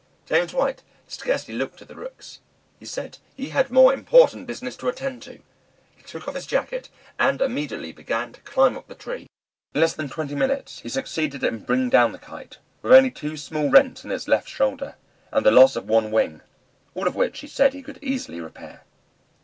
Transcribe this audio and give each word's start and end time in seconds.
James 0.25 0.51
White 0.51 0.81
scarcely 1.05 1.53
looked 1.53 1.79
at 1.79 1.87
the 1.87 1.93
rooks; 1.93 2.39
he 2.79 2.87
said 2.87 3.19
he 3.35 3.49
had 3.49 3.69
more 3.69 3.93
important 3.93 4.47
business 4.47 4.75
to 4.77 4.87
attend 4.89 5.21
to. 5.21 5.41
He 5.95 6.01
took 6.01 6.27
off 6.27 6.33
his 6.33 6.47
jacket, 6.47 6.89
and 7.19 7.39
immediately 7.39 7.91
began 7.91 8.33
to 8.33 8.41
climb 8.41 8.75
up 8.75 8.87
the 8.87 8.95
tree. 8.95 9.27
In 9.75 9.81
less 9.81 9.93
than 9.93 10.09
twenty 10.09 10.33
minutes 10.33 10.79
he 10.79 10.89
succeeded 10.89 11.43
in 11.43 11.59
bringing 11.65 11.91
down 11.91 12.13
the 12.13 12.17
Kite, 12.17 12.57
with 12.81 12.93
only 12.93 13.11
two 13.11 13.37
small 13.37 13.69
rents 13.69 14.03
in 14.03 14.11
its 14.11 14.27
left 14.27 14.49
shoulder, 14.49 14.95
and 15.31 15.45
the 15.45 15.51
loss 15.51 15.75
of 15.75 15.87
one 15.87 16.09
wing, 16.09 16.41
all 16.95 17.05
of 17.07 17.13
which 17.15 17.41
he 17.41 17.47
said 17.47 17.73
he 17.73 17.83
could 17.83 17.99
easily 18.01 18.41
repair. 18.41 18.85